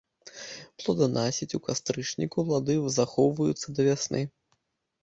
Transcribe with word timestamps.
Плоданасіць 0.83 1.55
у 1.59 1.61
кастрычніку, 1.67 2.39
плады 2.49 2.79
захоўваюцца 2.99 3.67
да 3.79 3.89
вясны. 3.91 4.21